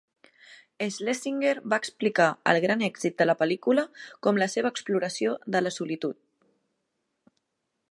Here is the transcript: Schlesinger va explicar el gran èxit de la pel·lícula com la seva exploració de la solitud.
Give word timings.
Schlesinger 0.93 1.51
va 1.73 1.77
explicar 1.83 2.29
el 2.53 2.59
gran 2.63 2.81
èxit 2.87 3.17
de 3.21 3.29
la 3.29 3.37
pel·lícula 3.43 3.85
com 4.27 4.41
la 4.45 4.49
seva 4.55 4.73
exploració 4.75 5.37
de 5.57 5.65
la 5.67 5.75
solitud. 5.79 6.21